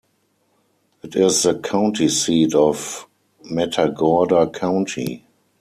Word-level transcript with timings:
It 1.03 1.15
is 1.15 1.43
the 1.43 1.59
county 1.59 2.09
seat 2.09 2.55
of 2.55 3.07
Matagorda 3.51 4.49
County. 4.49 5.27